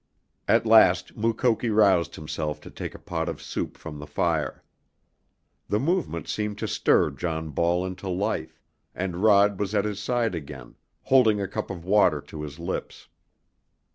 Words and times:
At 0.47 0.65
last 0.65 1.15
Mukoki 1.15 1.69
roused 1.69 2.15
himself 2.15 2.59
to 2.61 2.71
take 2.71 2.95
a 2.95 2.97
pot 2.97 3.29
of 3.29 3.39
soup 3.39 3.77
from 3.77 3.99
the 3.99 4.07
fire. 4.07 4.63
The 5.69 5.79
movement 5.79 6.27
seemed 6.27 6.57
to 6.57 6.67
stir 6.67 7.11
John 7.11 7.51
Ball 7.51 7.85
into 7.85 8.09
life, 8.09 8.59
and 8.95 9.17
Rod 9.21 9.59
was 9.59 9.75
at 9.75 9.85
his 9.85 9.99
side 9.99 10.33
again, 10.33 10.73
holding 11.03 11.39
a 11.39 11.47
cup 11.47 11.69
of 11.69 11.85
water 11.85 12.19
to 12.19 12.41
his 12.41 12.57
lips. 12.57 13.09